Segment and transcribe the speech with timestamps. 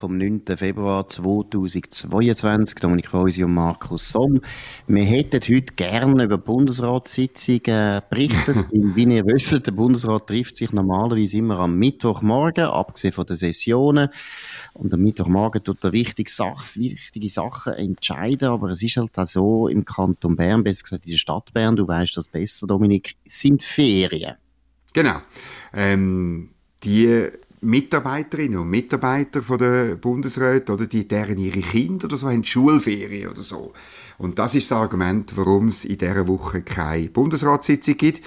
[0.00, 0.42] Vom 9.
[0.56, 4.40] Februar 2022, Dominik Reusi und Markus Somm.
[4.86, 8.66] Wir hätten heute gerne über Bundesratssitzungen berichtet.
[8.70, 14.10] Wie ihr wisst, der Bundesrat trifft sich normalerweise immer am Mittwochmorgen, abgesehen von den Sessionen.
[14.74, 19.26] Und am Mittwochmorgen tut er wichtige, Sach wichtige Sachen entscheiden, aber es ist halt auch
[19.26, 23.16] so im Kanton Bern, besser gesagt in der Stadt Bern, du weißt das besser, Dominik,
[23.26, 24.36] sind Ferien.
[24.92, 25.22] Genau.
[25.72, 26.50] Ähm,
[26.84, 27.30] die
[27.60, 33.30] Mitarbeiterinnen und Mitarbeiter von der Bundesräte oder die deren ihre Kinder oder so haben Schulferien
[33.30, 33.72] oder so.
[34.18, 38.22] Und das ist das Argument, warum es in dieser Woche keine Bundesratssitzung gibt.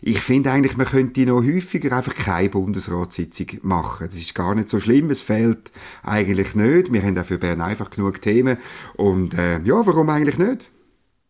[0.00, 4.06] Ich finde eigentlich, man könnte noch häufiger einfach keine Bundesratssitzung machen.
[4.06, 5.10] Das ist gar nicht so schlimm.
[5.10, 5.72] Es fehlt
[6.02, 6.92] eigentlich nicht.
[6.92, 8.58] Wir haben auch für Bern einfach genug Themen.
[8.96, 10.70] Und äh, ja, warum eigentlich nicht?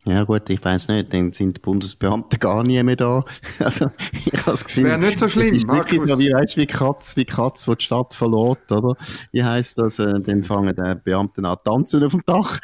[0.06, 3.24] Ja gut, ich weiß nicht, dann sind die Bundesbeamten gar nie mehr da.
[3.58, 4.82] Also ich habe das Gefühl...
[4.82, 6.10] Das wäre nicht so schlimm, ist Markus.
[6.10, 8.96] So, wie, weißt, wie Katz, wie Katz, die die Stadt verlässt, oder?
[9.32, 9.98] Wie heisst das?
[9.98, 12.60] Äh, dann fangen die Beamten an tanzen auf dem Dach.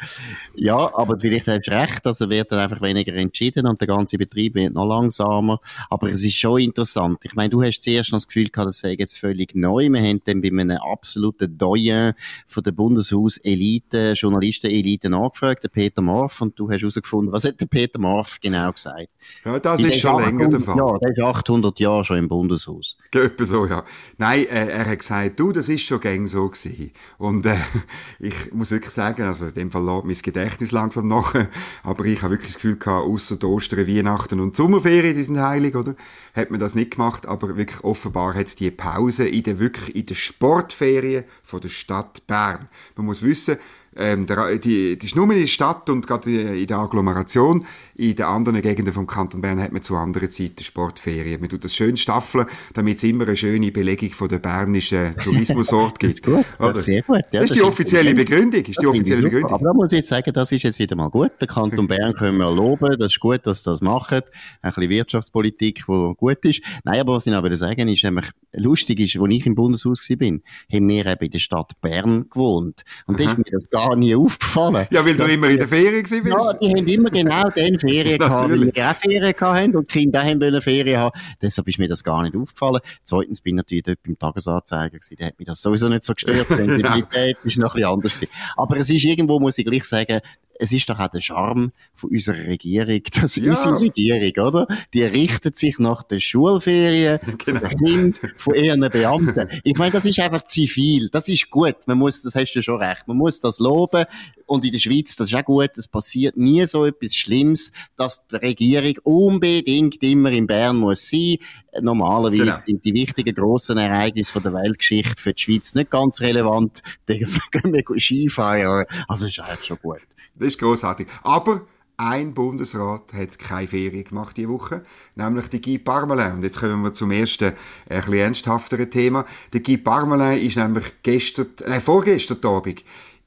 [0.55, 4.19] Ja, aber vielleicht hast du recht, also wird dann einfach weniger entschieden und der ganze
[4.19, 5.59] Betrieb wird noch langsamer.
[5.89, 7.19] Aber es ist schon interessant.
[7.23, 9.89] Ich meine, du hast zuerst noch das Gefühl gehabt, das sei jetzt völlig neu.
[9.89, 12.13] Wir haben dann bei einem absoluten Doyen
[12.45, 17.65] von der Bundeshaus-Elite, Journalisten-Elite nachgefragt, der Peter Morf, und du hast herausgefunden, was hat der
[17.65, 19.09] Peter Marf genau gesagt?
[19.45, 20.77] Ja, das ist schon 800, länger der Fall.
[20.77, 22.97] Ja, der ist 800 Jahre schon im Bundeshaus.
[23.11, 23.83] Etwa so, ja.
[24.17, 26.91] Nein, äh, er hat gesagt, du, das ist schon gäng so gewesen.
[27.17, 27.55] Und äh,
[28.19, 31.33] ich muss wirklich sagen, also in dem Fall lädt mein Gedächtnis langsam nach,
[31.83, 35.75] aber ich habe wirklich das Gefühl gehabt, außer Ostern, Weihnachten und Sommerferien, die sind heilig,
[35.75, 35.95] oder?
[36.33, 39.95] Hat man das nicht gemacht, aber wirklich offenbar hat es die Pause in der, wirklich
[39.95, 42.69] in der Sportferien von der Stadt Bern.
[42.95, 43.57] Man muss wissen,
[43.95, 47.65] ähm, der, die, die ist nur in der Stadt und gerade in der Agglomeration.
[47.95, 51.39] In den anderen Gegenden vom Kanton Bern hat man zu anderen Zeiten Sportferien.
[51.39, 55.99] Man tut das schön staffeln, damit es immer eine schöne Belegung von der bernischen Tourismusort
[55.99, 56.23] gibt.
[56.23, 57.21] gut, das sehr gut.
[57.31, 58.61] Ja, das, ist die offizielle Begründung.
[58.61, 59.51] Ist die offizielle Begründung.
[59.51, 61.31] Aber da muss ich jetzt sagen, das ist jetzt wieder mal gut.
[61.39, 62.97] Der Kanton Bern können wir loben.
[62.97, 64.21] Das ist gut, dass sie das machen.
[64.61, 66.61] Ein bisschen Wirtschaftspolitik, die gut ist.
[66.83, 70.27] Nein, aber was ich noch sagen ist, nämlich lustig ist, als ich im Bundeshaus war,
[70.27, 72.83] haben wir eben in der Stadt Bern gewohnt.
[73.05, 74.87] Und da ist mir das gar nie aufgefallen.
[74.91, 76.53] Ja, weil du immer in der Ferien warst.
[76.53, 79.99] Ja, die haben immer genau den Ferien gehabt, weil wir auch Ferien hatten und die
[79.99, 81.19] Kinder haben wollen Ferien haben.
[81.41, 82.79] Deshalb ist mir das gar nicht aufgefallen.
[83.03, 86.13] Zweitens bin ich natürlich dort beim Tagesanzeiger gewesen, der hat mich das sowieso nicht so
[86.13, 86.47] gestört.
[86.47, 88.27] Sensibilität ist noch ein bisschen anders
[88.57, 90.21] Aber es ist irgendwo, muss ich gleich sagen,
[90.61, 93.49] es ist doch auch der Charme von unserer Regierung, dass ja.
[93.49, 94.67] unsere Regierung, oder?
[94.93, 97.61] Die richtet sich nach den Schulferien genau.
[97.61, 99.47] der Kind von ihren Beamten.
[99.63, 101.09] Ich meine, das ist einfach zivil.
[101.11, 101.75] Das ist gut.
[101.87, 103.07] Man muss, das hast du schon recht.
[103.07, 104.05] Man muss das loben.
[104.45, 105.71] Und in der Schweiz, das ist auch gut.
[105.77, 111.37] Es passiert nie so etwas Schlimmes, dass die Regierung unbedingt immer in Bern muss sein.
[111.79, 112.57] Normalerweise genau.
[112.65, 116.83] sind die wichtigen grossen Ereignisse von der Weltgeschichte für die Schweiz nicht ganz relevant.
[117.05, 118.85] Da gehen wir Skifahren.
[119.07, 120.01] Also, ist eigentlich schon gut.
[120.41, 121.07] Das ist großartig.
[121.21, 121.61] Aber
[121.97, 124.81] ein Bundesrat hat keine Ferien gemacht diese Woche,
[125.13, 126.33] nämlich der Guy Parmelin.
[126.33, 127.53] Und jetzt kommen wir zum ersten,
[127.87, 129.23] ein bisschen ernsthafteren Thema.
[129.53, 132.83] Der Guy Parmelin ist nämlich gestern, äh, vorgestern Abend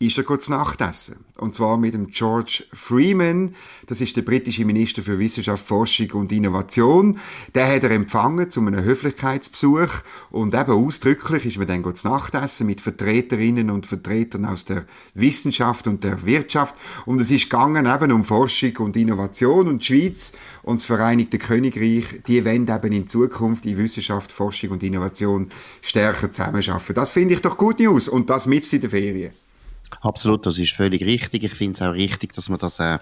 [0.07, 1.25] ist er kurz Nachtessen.
[1.37, 3.55] Und zwar mit dem George Freeman.
[3.87, 7.19] Das ist der britische Minister für Wissenschaft, Forschung und Innovation.
[7.55, 9.89] Der hat er empfangen zu einem Höflichkeitsbesuch.
[10.31, 14.85] Und eben ausdrücklich ist man dann kurz Nachtessen mit Vertreterinnen und Vertretern aus der
[15.15, 16.77] Wissenschaft und der Wirtschaft.
[17.05, 19.69] Und es ist gegangen eben um Forschung und Innovation.
[19.69, 20.33] Und die Schweiz
[20.63, 25.49] und das Vereinigte Königreich, die wollen eben in Zukunft in Wissenschaft, Forschung und Innovation
[25.83, 26.95] stärker zusammenarbeiten.
[26.95, 28.09] Das finde ich doch gut News.
[28.09, 29.44] Und das mit in der Ferien.
[30.01, 31.45] Absolut, das ist völlig richtig.
[31.45, 32.99] Ich finde es auch richtig, dass man das äh,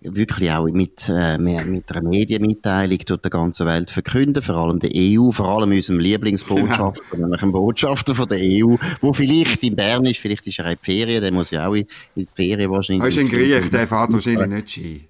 [0.00, 4.90] wirklich auch mit, äh, mit einer Medienmitteilung durch die ganze Welt verkünden, vor allem der
[4.94, 7.24] EU, vor allem unserem Lieblingsbotschafter, genau.
[7.24, 10.78] nämlich dem Botschafter von der EU, wo vielleicht in Bern ist, vielleicht ist er in
[10.80, 13.02] die Ferien, der muss ja auch in die Ferien wahrscheinlich.
[13.02, 15.08] Er ist ein Griech, der fährt wahrscheinlich nicht Ski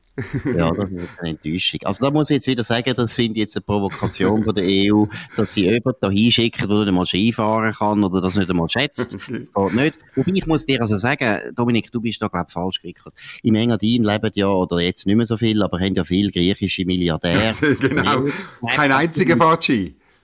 [0.56, 1.80] ja, das ist eine Enttäuschung.
[1.84, 4.64] Also da muss ich jetzt wieder sagen, das finde ich jetzt eine Provokation von der
[4.64, 5.04] EU,
[5.36, 9.16] dass sie jemanden da hinschicken, der nicht einmal Skifahren kann oder das nicht einmal schätzt.
[9.28, 9.98] Das geht nicht.
[10.16, 13.14] Wobei ich muss dir also sagen, Dominik, du bist da glaube ich falsch gewickelt.
[13.42, 16.84] Im Engadin leben ja, oder jetzt nicht mehr so viel, aber haben ja viele griechische
[16.84, 17.54] Milliardäre.
[17.80, 18.24] genau.
[18.74, 19.70] Kein einziger fährt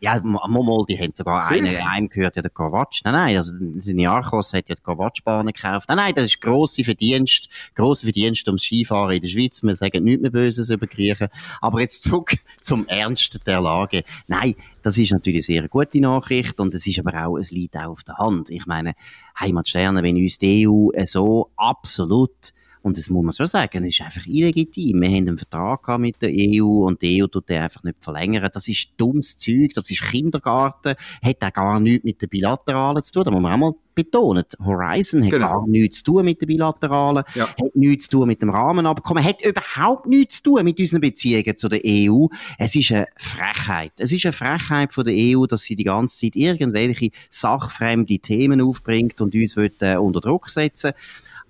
[0.01, 2.93] Ja, mal, die haben sogar einen, einem gehört, ja, der Kovac.
[3.05, 5.89] Nein, nein, also, der Niarchos hat ja die Kovac-Bahn gekauft.
[5.89, 9.63] Nein, nein, das ist grosse Verdienst, grosse Verdienst ums Skifahren in der Schweiz.
[9.63, 11.29] Wir sagen nichts mehr Böses über Griechen.
[11.61, 14.05] Aber jetzt zurück zum Ernst der Lage.
[14.27, 17.77] Nein, das ist natürlich eine sehr gute Nachricht und es ist aber auch, es liegt
[17.77, 18.51] auch auf der Hand.
[18.51, 18.95] Ich meine,
[19.39, 22.53] Heimatsterne, wenn uns die EU so absolut
[22.85, 25.01] und das muss man schon sagen, es ist einfach illegitim.
[25.01, 28.51] Wir haben einen Vertrag mit der EU und die EU tut den einfach nicht verlängern.
[28.53, 33.15] Das ist dummes Zeug, das ist Kindergarten, hat auch gar nichts mit den Bilateralen zu
[33.15, 33.25] tun.
[33.25, 34.45] Da muss man auch mal betonen.
[34.63, 35.61] Horizon hat genau.
[35.61, 37.49] gar nichts zu tun mit den Bilateralen, ja.
[37.49, 41.57] hat nichts zu tun mit dem Rahmenabkommen, hat überhaupt nichts zu tun mit unseren Beziehungen
[41.57, 42.27] zu der EU.
[42.59, 43.93] Es ist eine Frechheit.
[43.97, 48.61] Es ist eine Frechheit von der EU, dass sie die ganze Zeit irgendwelche sachfremde Themen
[48.61, 50.93] aufbringt und uns will, äh, unter Druck setzen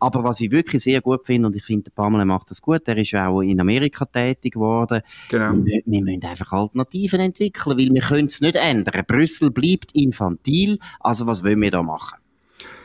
[0.05, 2.87] aber was ich wirklich sehr gut finde, und ich finde, der Pamela macht das gut,
[2.87, 5.01] der ist ja auch in Amerika tätig geworden.
[5.31, 5.53] Genau.
[5.65, 9.03] Wir, wir müssen einfach Alternativen entwickeln, weil wir können es nicht ändern.
[9.07, 12.19] Brüssel bleibt infantil, also was wollen wir da machen?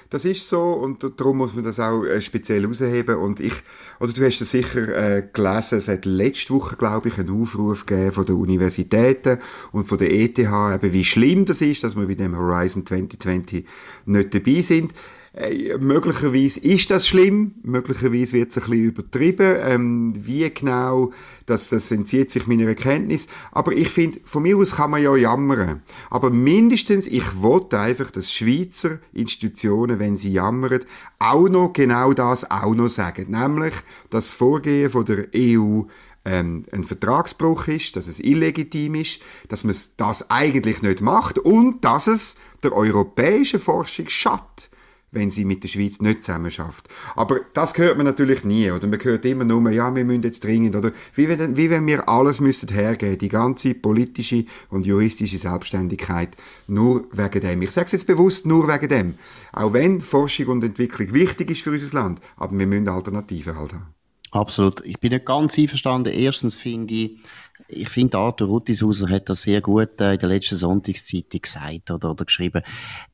[0.10, 3.18] Das ist so und darum muss man das auch äh, speziell herausheben.
[3.18, 3.54] Und ich,
[4.00, 4.88] oder du hast es sicher
[5.18, 9.38] äh, gelesen, es hat letzte Woche, glaube ich, einen Aufruf gegeben von den Universitäten
[9.72, 13.66] und von der ETH, eben wie schlimm das ist, dass wir bei dem Horizon 2020
[14.06, 14.94] nicht dabei sind.
[15.34, 19.56] Äh, möglicherweise ist das schlimm, möglicherweise wird es ein bisschen übertrieben.
[19.62, 21.12] Ähm, wie genau,
[21.46, 23.28] das, das entzieht sich meiner Erkenntnis.
[23.52, 25.84] Aber ich finde, von mir aus kann man ja jammern.
[26.10, 30.80] Aber mindestens, ich wollte einfach, dass Schweizer Institutionen, wenn sie jammern,
[31.20, 33.28] auch noch genau das auch noch sagen.
[33.30, 33.74] Nämlich,
[34.10, 35.84] dass das Vorgehen von der EU
[36.26, 41.86] ähm, ein Vertragsbruch ist, dass es illegitim ist, dass man das eigentlich nicht macht und
[41.86, 44.69] dass es der europäischen Forschung schadet
[45.12, 46.88] wenn sie mit der Schweiz nicht zusammen schafft.
[47.16, 48.88] Aber das hört man natürlich nie, oder?
[48.88, 50.92] Man hört immer nur, ja, wir müssen jetzt dringend, oder?
[51.14, 56.36] Wie wenn, wie wenn wir alles müssen hergeben, die ganze politische und juristische Selbstständigkeit,
[56.68, 57.62] nur wegen dem.
[57.62, 59.14] Ich sage es jetzt bewusst, nur wegen dem.
[59.54, 63.74] Auch wenn Forschung und Entwicklung wichtig ist für unser Land, aber wir müssen Alternativen halt
[63.74, 63.94] haben.
[64.32, 64.86] Absolut.
[64.86, 66.14] Ich bin nicht ganz einverstanden.
[66.14, 67.20] Erstens finde ich,
[67.68, 72.12] ich finde, Arthur Ruttishauser hat das sehr gut äh, in der letzten Sonntagszeitung gesagt oder,
[72.12, 72.62] oder geschrieben.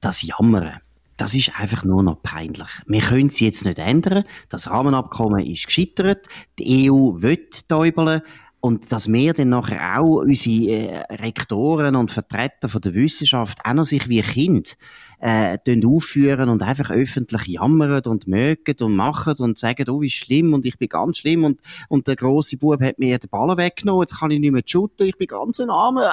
[0.02, 0.82] Das Jammern
[1.18, 2.68] das ist einfach nur noch peinlich.
[2.88, 4.26] Wir können es jetzt nicht ändern.
[4.50, 6.28] Das Rahmenabkommen ist gescheitert.
[6.60, 8.22] Die EU will täubeln.
[8.60, 13.74] Und dass wir dann nachher auch unsere äh, Rektoren und Vertreter von der Wissenschaft auch
[13.74, 14.76] noch sich wie Kind
[15.20, 20.56] äh, aufführen und einfach öffentlich jammern und mögen und machen und sagen, oh, wie schlimm
[20.56, 24.02] und ich bin ganz schlimm und, und der große Bub hat mir den Ball weggenommen,
[24.02, 26.12] jetzt kann ich nicht mehr shooten, ich bin ganz ein Armer.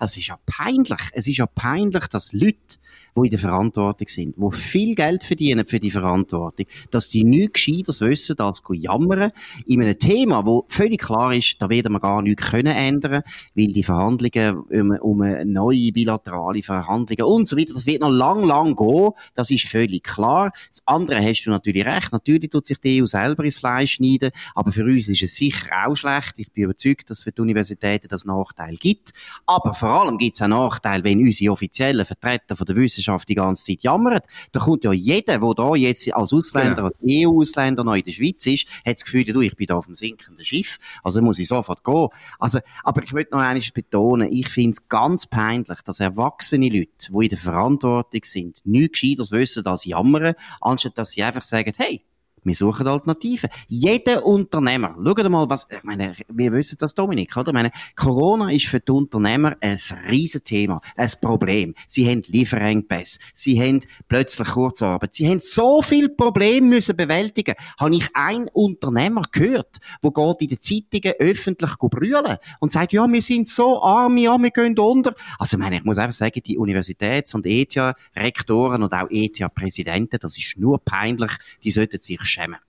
[0.00, 1.00] Es ist ja peinlich.
[1.12, 2.78] Es ist ja peinlich, dass Leute
[3.16, 7.54] die in der Verantwortung sind, die viel Geld verdienen für die Verantwortung, dass die nichts
[7.54, 9.32] Gescheiteres wissen, als zu jammern,
[9.66, 13.22] in einem Thema, wo völlig klar ist, da werden wir gar nichts können ändern,
[13.54, 18.44] weil die Verhandlungen um, um neue bilaterale Verhandlungen und so weiter, das wird noch lang,
[18.44, 20.52] lang gehen, das ist völlig klar.
[20.68, 24.30] Das andere hast du natürlich recht, natürlich tut sich die EU selber ins Fleisch schneiden,
[24.54, 26.34] aber für uns ist es sicher auch schlecht.
[26.36, 29.12] Ich bin überzeugt, dass für die Universitäten das Nachteil gibt,
[29.46, 33.28] aber vor allem gibt es auch Nachteil, wenn unsere offiziellen Vertreter von der Wissenschaft Wissenschaft
[33.28, 34.24] die ganze Zeit jammert.
[34.52, 36.86] Da kommt ja jeder, der da jetzt als Ausländer, genau.
[36.86, 39.86] als EU-Ausländer noch in der Schweiz ist, hat das Gefühl, du, ich bin da auf
[39.86, 42.08] dem sinkenden Schiff, also muss ich sofort gehen.
[42.38, 46.90] Also, aber ich möchte noch eines betonen, ich finde es ganz peinlich, dass erwachsene Leute,
[47.10, 51.72] die in der Verantwortung sind, nichts Gescheiteres wissen als jammern, anstatt dass sie einfach sagen,
[51.76, 52.02] hey,
[52.46, 53.50] wir suchen Alternativen.
[53.66, 57.48] Jeder Unternehmer, schaut mal, was, ich meine, wir wissen das, Dominik, oder?
[57.48, 59.78] Ich meine, Corona ist für die Unternehmer ein
[60.08, 61.74] riesen Thema, ein Problem.
[61.88, 67.54] Sie haben Lieferengpässe, sie haben plötzlich Kurzarbeit, sie haben so viele Probleme müssen bewältigen.
[67.78, 73.06] Habe ich einen Unternehmer gehört, der geht in den Zeitungen öffentlich brüllen und sagt, ja,
[73.06, 75.14] wir sind so arm, ja, wir gehen unter.
[75.38, 80.38] Also, ich meine, ich muss einfach sagen, die Universitäts- und ETH-Rektoren und auch ETH-Präsidenten, das
[80.38, 81.32] ist nur peinlich,
[81.64, 82.60] die sollten sich schämen.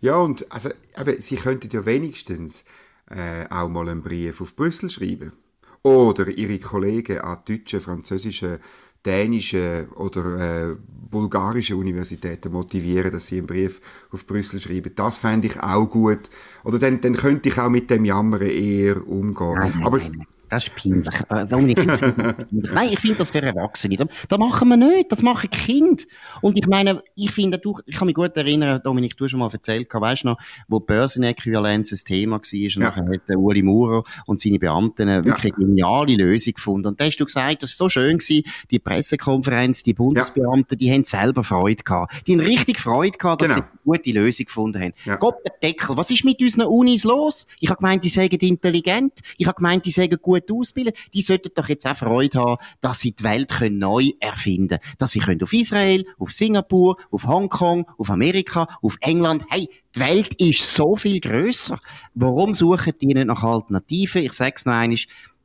[0.00, 2.64] Ja, und also, aber Sie könnten ja wenigstens
[3.10, 5.32] äh, auch mal einen Brief auf Brüssel schreiben.
[5.82, 8.60] Oder Ihre Kollegen an deutsche, französische,
[9.06, 10.76] dänische oder äh,
[11.10, 14.92] bulgarische Universitäten motivieren, dass sie einen Brief auf Brüssel schreiben.
[14.94, 16.28] Das fände ich auch gut.
[16.64, 19.54] Oder dann, dann könnte ich auch mit dem Jammern eher umgehen.
[19.54, 20.26] Nein, Aber nein, nein.
[20.48, 21.14] Das ist peinlich.
[21.28, 21.86] Äh, Dominik,
[22.50, 23.96] Nein, ich finde das für Erwachsene.
[24.28, 25.12] Das machen wir nicht.
[25.12, 26.02] Das machen Kinder.
[26.40, 29.40] Und ich meine, ich finde, du, ich kann mich gut erinnern, Dominik, du hast schon
[29.40, 30.38] mal erzählt, weißt du noch,
[30.68, 32.80] wo Börsenäquivalenz ein Thema war, und ja.
[32.80, 35.66] nachher hat der Uli Maurer und seine Beamten eine wirklich ja.
[35.66, 36.88] geniale Lösung gefunden.
[36.88, 40.76] Und da hast du gesagt, das ist so schön gewesen, die Pressekonferenz, die Bundesbeamten, ja.
[40.76, 42.26] die haben selber Freude gehabt.
[42.26, 43.60] Die haben richtig Freude gehabt, dass genau.
[43.60, 44.92] sie eine gute Lösung gefunden haben.
[45.04, 45.16] Ja.
[45.16, 47.46] Gott, Deckel, was ist mit unseren Unis los?
[47.60, 49.20] Ich habe gemeint, die seien intelligent.
[49.36, 52.62] Ich habe gemeint, die seien gut gut ausbilden, die sollten doch jetzt auch Freude haben,
[52.80, 54.94] dass sie die Welt können neu erfinden können.
[54.98, 60.00] Dass sie können auf Israel, auf Singapur, auf Hongkong, auf Amerika, auf England, hey, die
[60.00, 61.80] Welt ist so viel grösser.
[62.14, 64.22] Warum suchen die nicht nach Alternativen?
[64.22, 64.98] Ich sag's noch einmal,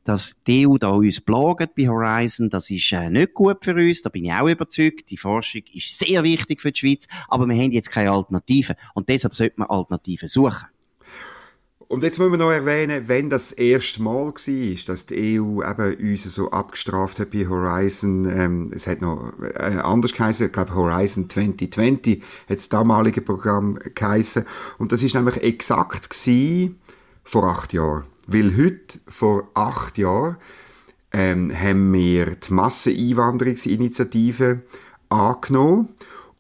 [0.03, 4.01] dass die EU da uns plagt bei Horizon, das ist äh, nicht gut für uns,
[4.01, 5.09] da bin ich auch überzeugt.
[5.09, 9.09] Die Forschung ist sehr wichtig für die Schweiz, aber wir haben jetzt keine Alternativen und
[9.09, 10.67] deshalb sollte man Alternativen suchen.
[11.93, 15.62] Und jetzt müssen wir noch erwähnen, wenn das, das erste Mal war, dass die EU
[15.62, 20.51] eben uns so abgestraft hat bei Horizon, ähm, es hat noch äh, anders geheißen, ich
[20.51, 24.43] glaube Horizon 2020 hat das damalige Programm geheißen.
[24.79, 26.79] Und das ist nämlich exakt gewesen
[27.23, 28.05] vor acht Jahren.
[28.25, 30.38] Weil heute, vor acht Jahren,
[31.12, 34.63] ähm, haben wir die Masseneinwanderungsinitiative
[35.09, 35.89] angenommen.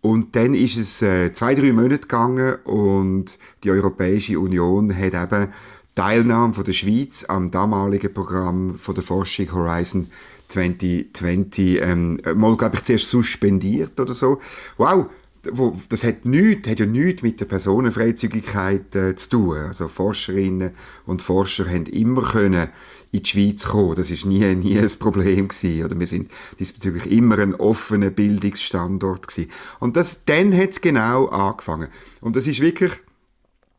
[0.03, 5.47] Und dann ist es äh, zwei, drei Monate gegangen und die Europäische Union hat eben
[5.95, 10.07] Teilnahme von der Schweiz am damaligen Programm von der Forschung Horizon
[10.49, 14.41] 2020 ähm, mal, glaube ich, zuerst suspendiert oder so.
[14.75, 15.05] Wow,
[15.49, 19.57] wo, das hat nichts, hat ja nichts mit der Personenfreizügigkeit äh, zu tun.
[19.57, 20.71] Also Forscherinnen
[21.05, 22.67] und Forscher haben immer können
[23.13, 23.95] in die Schweiz kommen.
[23.95, 25.85] Das ist nie, nie ein Problem gewesen.
[25.85, 29.51] Oder wir sind diesbezüglich immer ein offener Bildungsstandort gewesen.
[29.79, 31.89] Und das, dann es genau angefangen.
[32.21, 32.91] Und das ist wirklich,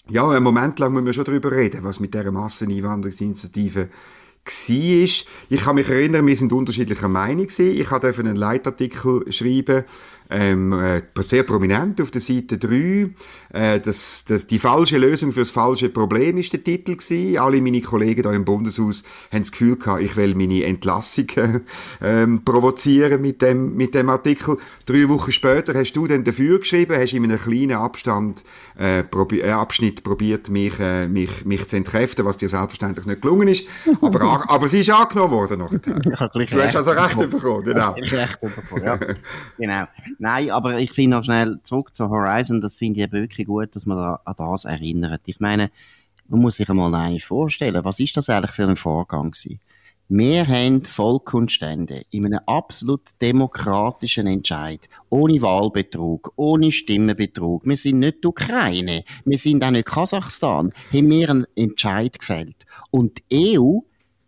[0.09, 3.89] ja, einen Moment lang müssen wir schon darüber reden, was mit dieser Masseneinwanderungsinitiative
[4.45, 5.27] war.
[5.49, 7.77] Ich kann mich erinnern, wir sind unterschiedlicher Meinung gewesen.
[7.77, 9.85] Ich durfte einen Leitartikel schreiben,
[10.31, 13.11] ähm, äh, sehr prominent auf der Seite 3.
[13.53, 17.39] Äh, das, das, die falsche Lösung für das falsche Problem ist der Titel gewesen.
[17.39, 21.27] Alle meine Kollegen da im Bundeshaus haben das Gefühl gehabt, ich will meine Entlassung
[22.01, 24.57] äh, provozieren mit dem, mit dem Artikel.
[24.87, 28.45] Drei Wochen später hast du dann dafür geschrieben, hast in einem kleinen Abstand,
[28.79, 33.23] äh, probi äh, Abschnitt probiert, mich, äh, mich, mich zu entkräften, was dir selbstverständlich nicht
[33.23, 33.67] gelungen ist.
[34.01, 35.79] aber, aber sie ist angenommen worden nachher.
[35.79, 37.93] du hast also Recht bekommen, genau.
[37.99, 38.99] Recht bekommen, ja.
[39.59, 39.87] genau.
[40.19, 43.87] Nein, aber ich finde noch schnell zurück zu Horizon, das finde ich wirklich gut, dass
[43.87, 45.23] man da an das erinnert.
[45.27, 45.71] Ich meine,
[46.29, 49.61] man muss sich einmal eigentlich vorstellen, was ist das eigentlich für ein Vorgang gewesen?
[50.09, 57.65] Wir haben Volk und Stände in einem absolut demokratischen Entscheid, ohne Wahlbetrug, ohne Stimmenbetrug.
[57.65, 62.67] Wir sind nicht die Ukraine, wir sind auch nicht Kasachstan, haben wir einen Entscheid gefällt.
[62.91, 63.81] Und die EU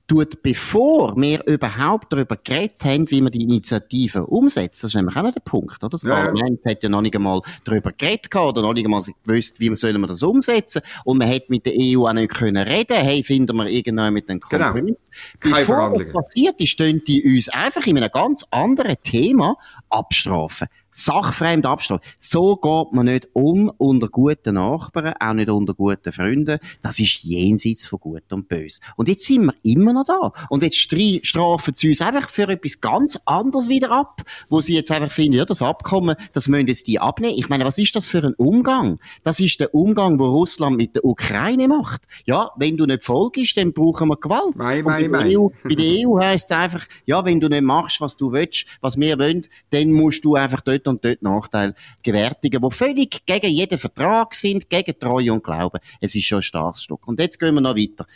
[0.07, 4.83] tut, bevor wir überhaupt darüber geredet haben, wie wir die Initiative umsetzen.
[4.83, 5.91] Das ist nämlich auch noch der Punkt, oder?
[5.91, 9.59] Das ja, Parlament hat ja noch nicht einmal darüber geredet oder noch nicht einmal gewusst,
[9.59, 10.83] wie sollen wir das umsetzen.
[11.05, 12.97] Und man hätte mit der EU auch nicht können reden.
[12.97, 14.67] Hey, finden wir irgendwann mit einem genau.
[14.67, 14.97] Kompromiss.
[15.41, 15.57] Genau.
[15.57, 19.57] Bevor das passiert ist, stehen die uns einfach in einem ganz anderen Thema
[19.89, 22.01] abstrafen sachfremd abstehen.
[22.19, 26.59] So geht man nicht um unter guten Nachbarn, auch nicht unter guten Freunden.
[26.83, 28.81] Das ist jenseits von Gut und Böse.
[28.97, 30.33] Und jetzt sind wir immer noch da.
[30.49, 34.91] Und jetzt strafen sie uns einfach für etwas ganz anderes wieder ab, wo sie jetzt
[34.91, 37.35] einfach finden, ja, das Abkommen, das müssen jetzt die abnehmen.
[37.37, 38.99] Ich meine, was ist das für ein Umgang?
[39.23, 42.03] Das ist der Umgang, wo Russland mit der Ukraine macht.
[42.25, 44.57] Ja, wenn du nicht folgst, dann brauchen wir Gewalt.
[44.57, 47.63] Mei, mei, bei, der EU, bei der EU heisst es einfach, ja, wenn du nicht
[47.63, 51.75] machst, was du willst, was wir wollen, dann musst du einfach dort und dort Nachteil
[52.03, 55.81] gewärtigen, die völlig gegen jeden Vertrag sind, gegen Treue und Glauben.
[56.01, 57.07] Es ist schon ein starkes Stück.
[57.07, 58.07] Und jetzt gehen wir noch weiter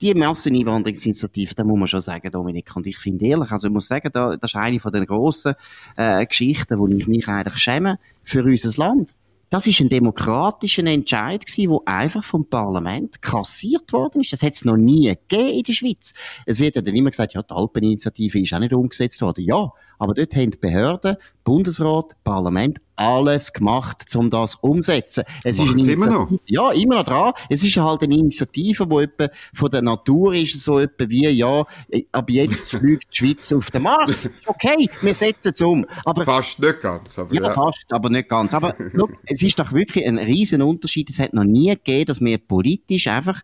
[0.00, 3.88] die Masseneinwanderungsinitiative, da muss man schon sagen, Dominik, und ich finde ehrlich, also ich muss
[3.88, 5.54] sagen, da, das ist eine von den grossen
[5.96, 9.14] äh, Geschichten, wo ich mich eigentlich schäme für unser Land.
[9.48, 14.32] Das ist ein demokratischer Entscheid gewesen, wo einfach vom Parlament kassiert worden ist.
[14.32, 16.14] Das hat es noch nie gegeben in der Schweiz.
[16.46, 19.44] Es wird ja dann immer gesagt, ja, die Alpeninitiative ist auch nicht umgesetzt worden.
[19.44, 25.24] Ja, aber dort haben die Behörden, Bundesrat, Parlament alles gemacht, um das umzusetzen.
[25.44, 26.30] Es ist eine immer noch?
[26.46, 27.32] Ja, immer noch dran.
[27.50, 31.64] Es ist halt eine Initiative, die etwa von der Natur ist, so etwa wie, ja,
[32.12, 34.30] ab jetzt fliegt die Schweiz auf den Mars.
[34.46, 35.86] Okay, wir setzen es um.
[36.04, 37.18] Aber, fast nicht ganz.
[37.18, 38.54] Aber ja, ja, fast, aber nicht ganz.
[38.54, 41.10] Aber look, es ist doch wirklich ein riesen Unterschied.
[41.10, 43.42] Es hat noch nie gegeben, dass wir politisch einfach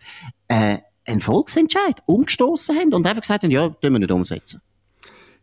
[0.49, 4.63] äh, einen Volksentscheid umgestoßen haben und einfach gesagt haben, ja, tun wir nicht umsetzen.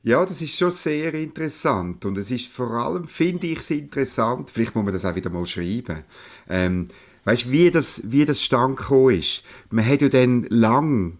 [0.01, 4.49] Ja, das ist schon sehr interessant und es ist vor allem, finde ich es interessant,
[4.49, 6.03] vielleicht muss man das auch wieder mal schreiben,
[6.47, 6.85] ähm,
[7.25, 8.79] weißt, wie das, wie das stand
[9.11, 9.43] ist.
[9.71, 11.17] Man hat ja dann lang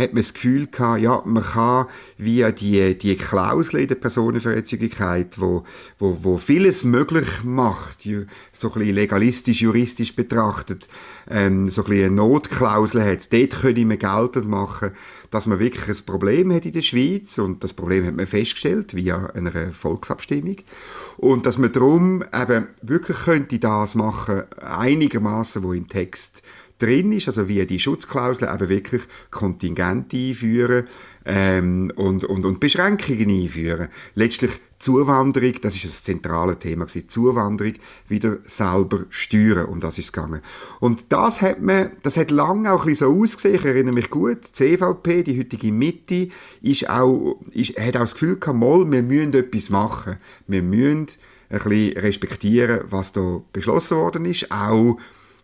[0.00, 1.86] hat man das Gefühl gehabt, ja, man kann
[2.18, 5.64] via die, die Klausel in der Personenfreizügigkeit, wo,
[5.98, 8.02] wo, wo vieles möglich macht,
[8.52, 10.88] so ein bisschen legalistisch, juristisch betrachtet,
[11.28, 14.92] ähm, so ein bisschen eine Notklausel hat, dort können wir geltend machen,
[15.30, 17.38] dass man wirklich ein Problem hat in der Schweiz.
[17.38, 20.56] Und das Problem hat man festgestellt via einer Volksabstimmung.
[21.16, 26.42] Und dass man darum eben wirklich könnte das machen, einigermaßen, wo im Text
[26.80, 30.86] drin ist, also wie die Schutzklausel eben wirklich Kontingente einführen
[31.24, 33.88] ähm, und, und, und Beschränkungen einführen.
[34.14, 37.74] Letztlich Zuwanderung, das ist das zentrale Thema gewesen, Zuwanderung
[38.08, 40.40] wieder selber steuern, um das ist es gegangen.
[40.80, 44.08] Und das hat man, das hat lange auch ein bisschen so ausgesehen, ich erinnere mich
[44.08, 46.28] gut, die CVP, die heutige Mitte,
[46.62, 50.16] ist auch, ist, hat auch das Gefühl gehabt, mal, wir müssen etwas machen.
[50.46, 51.06] Wir müssen
[51.50, 54.98] ein bisschen respektieren, was da beschlossen worden ist, auch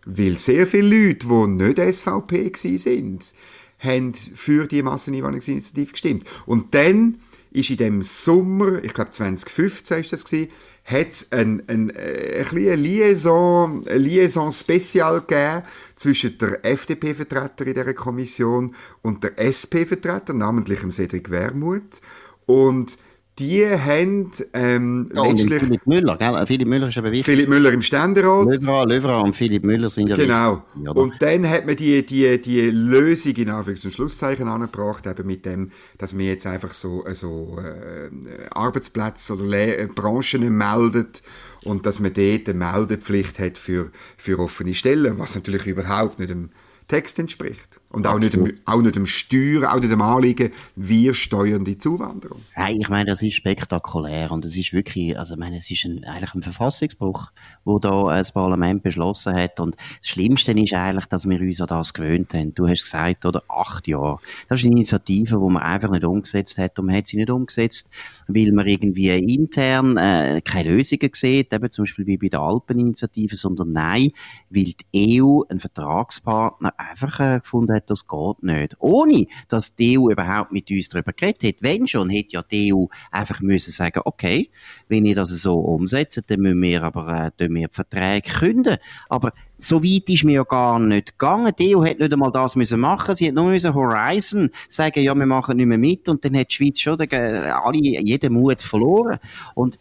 [0.05, 3.33] weil sehr viele Leute, die nicht SVP sind,
[3.79, 6.25] haben für die Masseneinwanderungsinitiative gestimmt.
[6.45, 7.19] Und dann
[7.51, 10.51] ist in dem Sommer, ich glaube 2015 ist das gewesen,
[10.83, 15.63] hat es ein, ein, äh, ein, eine Liaison, eine Liaison Spezial
[15.95, 22.01] zwischen der FDP-Vertreter in dieser Kommission und der SP-Vertreter, namentlich dem Cedric Wermuth.
[22.45, 22.97] Und
[23.39, 25.59] die haben ähm, ja, letztlich...
[25.59, 26.45] Philipp Müller, gell?
[26.47, 27.25] Philipp Müller ist aber wichtig.
[27.25, 28.45] Philipp Müller im Ständerat.
[28.45, 30.63] Löwra, Löwra und Philipp Müller sind ja Genau.
[30.75, 35.27] Wichtig, und dann hat man die, die, die Lösung in Anführungs- und Schlusszeichen angebracht, eben
[35.27, 38.09] mit dem, dass man jetzt einfach so, so äh,
[38.51, 41.21] Arbeitsplätze oder Le äh, Branchen meldet
[41.63, 46.31] und dass man dort eine Meldepflicht hat für, für offene Stellen, was natürlich überhaupt nicht
[46.31, 46.49] dem
[46.87, 47.79] Text entspricht.
[47.97, 51.79] Und auch nicht, dem, auch nicht dem Steuern, auch nicht dem Anliegen, wir steuern die
[51.79, 52.41] Zuwanderung.
[52.55, 55.83] Nein, ich meine, das ist spektakulär und es ist wirklich, also ich meine, es ist
[55.83, 57.31] ein, eigentlich ein Verfassungsbruch,
[57.65, 61.65] wo da das Parlament beschlossen hat und das Schlimmste ist eigentlich, dass wir uns an
[61.69, 62.53] das gewöhnt haben.
[62.53, 64.19] Du hast gesagt, oder acht Jahre.
[64.47, 67.31] Das ist eine Initiative, die man einfach nicht umgesetzt hat und man hat sie nicht
[67.31, 67.89] umgesetzt,
[68.27, 73.35] weil man irgendwie intern äh, keine Lösungen sieht, eben zum Beispiel wie bei der Alpeninitiative,
[73.35, 74.11] sondern nein,
[74.51, 78.75] weil die EU einen Vertragspartner einfach äh, gefunden hat, das geht nicht.
[78.79, 81.55] Ohne, dass die EU überhaupt mit uns darüber geredet hat.
[81.61, 84.49] Wenn schon, hätte ja die EU einfach müssen sagen, okay,
[84.87, 88.77] wenn ihr das so umsetzt, dann müssen wir aber äh, wir die Verträge künden.
[89.09, 91.53] Aber so weit ist mir ja gar nicht gegangen.
[91.57, 93.15] Die EU hat nicht einmal das müssen machen.
[93.15, 96.07] Sie hat nur müssen Horizon sagen, ja, wir machen nicht mehr mit.
[96.09, 99.19] Und dann hat die Schweiz schon alle, jeden Mut verloren.
[99.55, 99.79] Und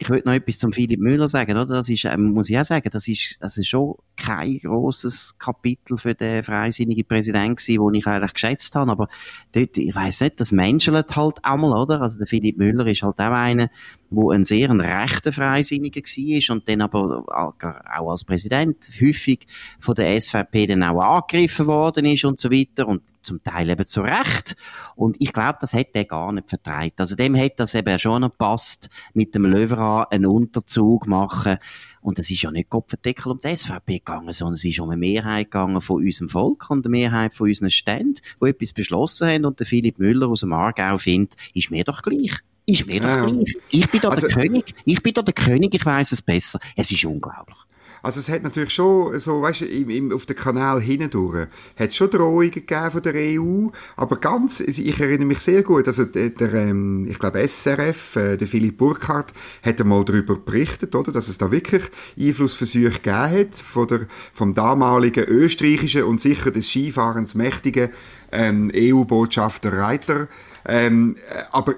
[0.00, 1.66] ich würde noch etwas zum Philipp Müller sagen, oder?
[1.66, 5.98] Das ist, ähm, muss ich auch sagen, das ist, das ist schon kein großes Kapitel
[5.98, 8.90] für den freisinnige Präsident gewesen, den ich eigentlich geschätzt habe.
[8.90, 9.08] Aber
[9.52, 12.00] dort, ich weiss nicht, das menschelt halt auch mal, oder?
[12.00, 13.68] Also der Philipp Müller ist halt auch einer,
[14.08, 19.46] wo ein sehr ein rechter Freisinniger war und dann aber auch als Präsident häufig
[19.80, 23.86] von der SVP dann auch angegriffen worden ist und so weiter und zum Teil eben
[23.86, 24.56] zu Recht.
[24.94, 27.00] Und ich glaube, das hätte er gar nicht vertreibt.
[27.00, 31.58] Also dem hätte das eben schon gepasst, mit dem Löwera einen Unterzug machen.
[32.00, 34.98] Und es ist ja nicht Kopfendeckel um die SVP gegangen, sondern es ist um eine
[34.98, 39.44] Mehrheit gegangen von unserem Volk und eine Mehrheit von unseren Ständen, die etwas beschlossen haben.
[39.44, 42.38] Und der Philipp Müller aus dem Aargau findet, ist mir doch gleich.
[42.66, 43.56] Ist mir doch gleich.
[43.70, 44.74] Ich bin da also, der König.
[44.84, 45.74] Ich bin da der König.
[45.74, 46.60] Ich weiß es besser.
[46.76, 47.58] Es ist unglaublich.
[48.02, 52.10] Also es hat natürlich schon so, weißt im, im, auf den Kanal hindurch hat schon
[52.10, 56.54] Drohungen gegeben von der EU, aber ganz, ich erinnere mich sehr gut, also der, der
[56.54, 59.32] ähm, ich glaube SRF, äh, der Philipp Burkhardt,
[59.62, 61.82] hat einmal darüber berichtet, oder, dass es da wirklich
[62.18, 67.90] Einflussversuche gegeben hat von der, vom damaligen österreichischen und sicher des Skifahrens mächtigen
[68.32, 70.28] ähm, EU-Botschafter Reiter,
[70.66, 71.74] ähm, äh, aber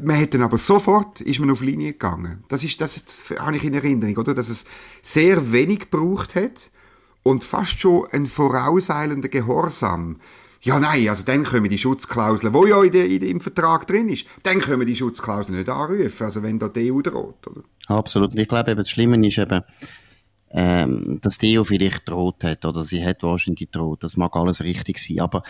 [0.00, 2.44] man hat dann aber sofort ist man auf Linie gegangen.
[2.48, 4.34] Das ist, das, das habe ich in Erinnerung, oder?
[4.34, 4.64] Dass es
[5.02, 6.70] sehr wenig gebraucht hat
[7.22, 10.18] und fast schon ein vorauseilender Gehorsam.
[10.62, 13.86] Ja, nein, also dann können wir die Schutzklausel, wo ja in der, in, im Vertrag
[13.86, 17.46] drin ist, dann können wir die Schutzklausel nicht anrufen, also wenn da die EU droht,
[17.46, 17.62] oder?
[17.86, 18.34] Absolut.
[18.38, 19.62] Ich glaube, eben, das Schlimme ist eben,
[20.50, 24.02] ähm, dass die EU vielleicht droht hat, oder sie hat wahrscheinlich droht.
[24.02, 25.44] Das mag alles richtig sein, aber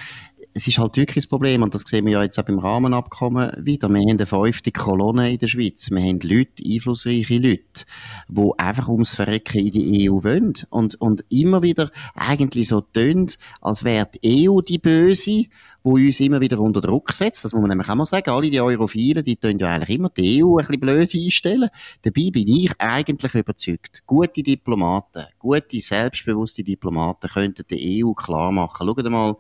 [0.55, 3.53] es ist halt wirklich das Problem, und das sehen wir ja jetzt auch beim Rahmenabkommen
[3.65, 3.89] wieder.
[3.89, 5.91] Wir haben eine fünfte Kolonne in der Schweiz.
[5.91, 7.85] Wir haben Leute, einflussreiche Leute,
[8.29, 10.55] die einfach ums Verrecken in die EU wollen.
[10.71, 15.45] Und, und immer wieder eigentlich so tönt, als wäre die EU die Böse,
[15.83, 17.45] wo uns immer wieder unter Druck setzt.
[17.45, 18.31] Das muss man nämlich auch mal sagen.
[18.31, 21.71] Alle die Europhilen, die tun ja eigentlich immer die EU ein bisschen blöd einstellen.
[22.03, 24.03] Dabei bin ich eigentlich überzeugt.
[24.07, 28.87] Gute Diplomaten, gute, selbstbewusste Diplomaten könnten die EU klar machen.
[28.87, 29.37] Schaut mal,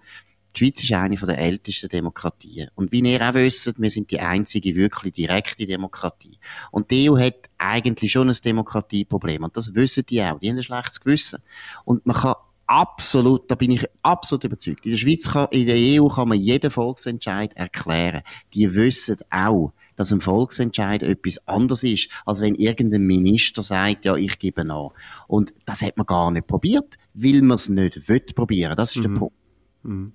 [0.55, 2.71] die Schweiz ist eine der ältesten Demokratien.
[2.75, 6.39] Und wie ihr auch wisst, wir sind die einzige wirklich direkte Demokratie.
[6.71, 9.45] Und die EU hat eigentlich schon ein Demokratieproblem.
[9.45, 10.39] Und das wissen die auch.
[10.39, 11.43] Die haben ein schlechtes Gewissen.
[11.85, 12.35] Und man kann
[12.67, 14.85] absolut, da bin ich absolut überzeugt.
[14.85, 18.23] In der Schweiz, kann, in der EU kann man jeden Volksentscheid erklären.
[18.55, 24.15] Die wissen auch, dass ein Volksentscheid etwas anderes ist, als wenn irgendein Minister sagt, ja,
[24.17, 24.93] ich gebe nach.
[25.27, 28.77] Und das hat man gar nicht probiert, weil man es nicht will probieren.
[28.77, 29.03] Das ist mhm.
[29.03, 29.37] der Punkt.
[29.83, 30.13] Mhm.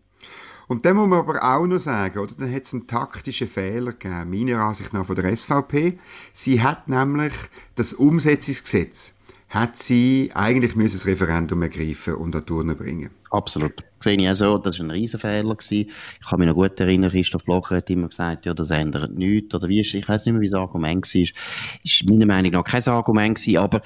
[0.67, 3.91] Und dann muss man aber auch noch sagen, oder, dann hat es einen taktischen Fehler
[3.91, 5.99] gegeben, meiner Ansicht nach von der SVP.
[6.33, 7.33] Sie hat nämlich
[7.75, 9.15] das Umsetzungsgesetz
[9.55, 13.09] hat sie eigentlich müssen das Referendum ergreifen und an Turnen bringen.
[13.31, 13.73] Absolut.
[13.99, 15.55] Sehe ich auch so, das war ein Riesenfehler.
[15.55, 15.91] Gewesen.
[16.19, 19.53] Ich kann mich noch gut erinnern, Christoph Blocher hat immer gesagt, ja, das ändert nichts.
[19.55, 21.21] Oder wie ist, ich weiß nicht mehr, wie das Argument war.
[21.83, 23.81] Ist meiner Meinung nach kein Argument gewesen, aber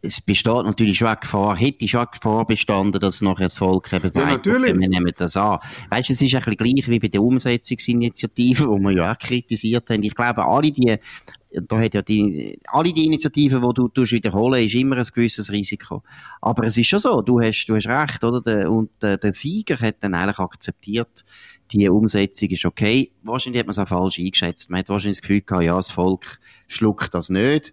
[0.00, 3.92] es besteht natürlich schon eine Gefahr, hätte schon eine Gefahr bestanden, dass nachher das Volk
[3.92, 4.78] eben sagt, ja, natürlich.
[4.78, 5.58] Wir nehmen das an.
[5.90, 9.18] Weißt du, es ist ein bisschen gleich wie bei der Umsetzungsinitiative, wo wir ja auch
[9.18, 10.02] kritisiert haben.
[10.02, 10.98] Ich glaube, alle die
[11.54, 15.52] da hat ja die, alle die Initiativen, die du tust wiederholen, ist immer ein gewisses
[15.52, 16.02] Risiko.
[16.40, 18.40] Aber es ist schon so, du hast, du hast recht, oder?
[18.40, 21.24] Der, und der, der Sieger hat dann eigentlich akzeptiert,
[21.70, 23.12] die Umsetzung ist okay.
[23.22, 24.70] Wahrscheinlich hat man es auch falsch eingeschätzt.
[24.70, 27.72] Man hat wahrscheinlich das Gefühl gehabt, ja, das Volk schluckt das nicht.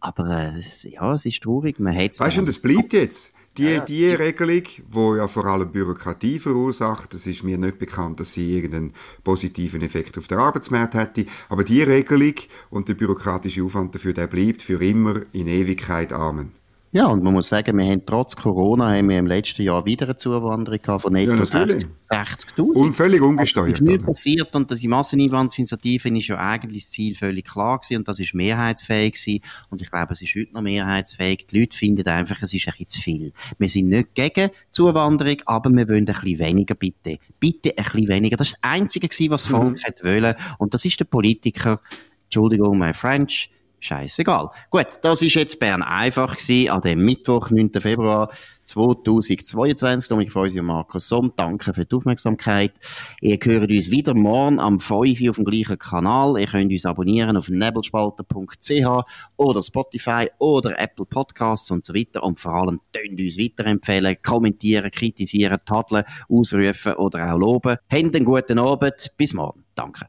[0.00, 1.78] Aber äh, ja, es ist traurig.
[1.80, 3.32] Man hat's weißt du, und es bleibt jetzt.
[3.56, 8.20] Die, ja, die Regelung, die ja vor allem Bürokratie verursacht, das ist mir nicht bekannt,
[8.20, 8.92] dass sie irgendeinen
[9.24, 12.34] positiven Effekt auf den Arbeitsmarkt hätte, aber die Regelung
[12.70, 16.52] und der bürokratische Aufwand dafür, der bleibt für immer in Ewigkeit Amen.
[16.90, 20.06] Ja, und man muss sagen, wir haben trotz Corona haben wir im letzten Jahr wieder
[20.06, 21.86] eine Zuwanderung gehabt von netto ja, 60.000.
[22.00, 23.72] 60 und völlig ungesteuert.
[23.72, 27.98] Das ist nicht passiert und die Masseneinwanderungsinitiative ist ja eigentlich das Ziel völlig klar gewesen
[27.98, 31.46] und das ist mehrheitsfähig gewesen und ich glaube, es ist heute noch mehrheitsfähig.
[31.48, 33.32] Die Leute finden einfach, es ist ein bisschen zu viel.
[33.58, 37.18] Wir sind nicht gegen Zuwanderung, aber wir wollen ein bisschen weniger, bitte.
[37.38, 38.38] Bitte ein bisschen weniger.
[38.38, 40.06] Das ist das Einzige gewesen, was das Volk mhm.
[40.06, 41.82] wollen und das ist der Politiker,
[42.24, 44.50] Entschuldigung, my French, Scheißegal.
[44.70, 47.70] Gut, das ist jetzt Bern einfach gewesen, an dem Mittwoch, 9.
[47.80, 48.30] Februar
[48.64, 50.08] 2022.
[50.08, 52.72] Dominik Feusi und Markus Somm, danke für die Aufmerksamkeit.
[53.20, 56.38] Ihr hört uns wieder morgen am 5 Uhr auf dem gleichen Kanal.
[56.38, 59.04] Ihr könnt uns abonnieren auf nebelspalter.ch
[59.36, 62.24] oder Spotify oder Apple Podcasts und so weiter.
[62.24, 67.76] Und vor allem könnt uns weiterempfehlen, kommentieren, kritisieren, tadeln, ausrufen oder auch loben.
[67.90, 69.12] Habt einen guten Abend.
[69.16, 69.64] Bis morgen.
[69.74, 70.08] Danke.